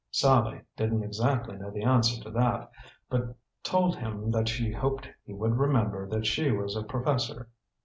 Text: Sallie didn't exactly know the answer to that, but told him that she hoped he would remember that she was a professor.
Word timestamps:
Sallie 0.09 0.61
didn't 0.75 1.03
exactly 1.03 1.57
know 1.57 1.69
the 1.69 1.83
answer 1.83 2.19
to 2.23 2.31
that, 2.31 2.71
but 3.07 3.37
told 3.61 3.95
him 3.97 4.31
that 4.31 4.49
she 4.49 4.71
hoped 4.71 5.07
he 5.27 5.33
would 5.35 5.59
remember 5.59 6.09
that 6.09 6.25
she 6.25 6.49
was 6.49 6.75
a 6.75 6.81
professor. 6.81 7.49